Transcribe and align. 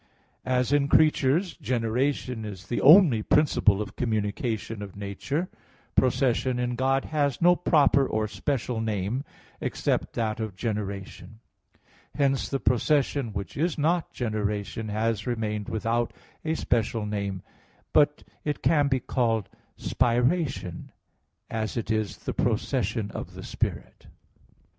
1). 0.45 0.55
As 0.57 0.73
in 0.73 0.87
creatures 0.87 1.55
generation 1.57 2.43
is 2.43 2.65
the 2.65 2.81
only 2.81 3.21
principle 3.21 3.83
of 3.83 3.95
communication 3.95 4.81
of 4.81 4.95
nature, 4.95 5.47
procession 5.93 6.57
in 6.57 6.73
God 6.73 7.05
has 7.05 7.39
no 7.39 7.55
proper 7.55 8.07
or 8.07 8.27
special 8.27 8.81
name, 8.81 9.23
except 9.59 10.13
that 10.13 10.39
of 10.39 10.55
generation. 10.55 11.39
Hence 12.15 12.49
the 12.49 12.59
procession 12.59 13.31
which 13.31 13.55
is 13.55 13.77
not 13.77 14.11
generation 14.11 14.89
has 14.89 15.27
remained 15.27 15.69
without 15.69 16.13
a 16.43 16.55
special 16.55 17.05
name; 17.05 17.43
but 17.93 18.23
it 18.43 18.63
can 18.63 18.87
be 18.87 18.99
called 18.99 19.49
spiration, 19.77 20.89
as 21.47 21.77
it 21.77 21.91
is 21.91 22.17
the 22.17 22.33
procession 22.33 23.11
of 23.11 23.35
the 23.35 23.43
Spirit. 23.43 24.07